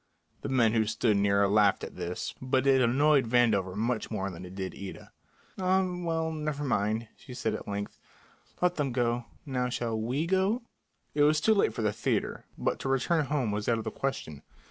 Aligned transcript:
The 0.41 0.49
men 0.49 0.73
who 0.73 0.87
stood 0.87 1.17
near 1.17 1.47
laughed 1.47 1.83
at 1.83 1.95
this, 1.95 2.33
but 2.41 2.65
it 2.65 2.81
annoyed 2.81 3.27
Vandover 3.29 3.75
much 3.75 4.09
more 4.09 4.31
than 4.31 4.43
it 4.47 4.55
did 4.55 4.73
Ida. 4.73 5.11
"Ah, 5.59 5.85
well, 5.95 6.31
never 6.31 6.63
mind," 6.63 7.07
she 7.15 7.35
said 7.35 7.53
at 7.53 7.67
length. 7.67 7.99
"Let 8.63 8.77
them 8.77 8.93
go. 8.93 9.25
Now 9.45 9.69
shall 9.69 9.95
we 9.95 10.25
go?" 10.25 10.63
It 11.13 11.21
was 11.21 11.39
too 11.39 11.53
late 11.53 11.75
for 11.75 11.83
the 11.83 11.93
theatre, 11.93 12.45
but 12.57 12.79
to 12.79 12.89
return 12.89 13.25
home 13.25 13.51
was 13.51 13.69
out 13.69 13.77
of 13.77 13.83
the 13.83 13.91
question. 13.91 14.41